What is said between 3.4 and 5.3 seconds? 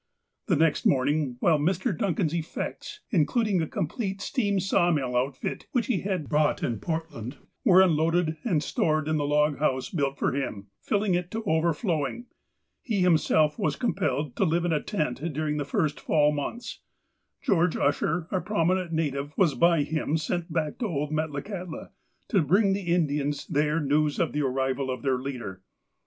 ing a complete steam sawmill